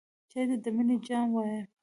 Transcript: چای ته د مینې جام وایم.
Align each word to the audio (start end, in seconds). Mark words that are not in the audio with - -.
چای 0.31 0.43
ته 0.49 0.55
د 0.63 0.65
مینې 0.75 0.95
جام 1.07 1.27
وایم. 1.33 1.65